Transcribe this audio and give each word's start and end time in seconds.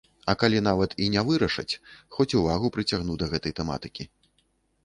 А 0.31 0.33
калі 0.43 0.61
нават 0.67 0.95
і 1.03 1.09
не 1.15 1.23
вырашаць, 1.27 1.77
хоць 2.15 2.35
увагу 2.39 2.73
прыцягну 2.77 3.19
да 3.25 3.29
гэтай 3.35 3.55
тэматыкі. 3.61 4.03